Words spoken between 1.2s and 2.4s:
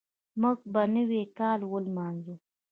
کال ولمانځو.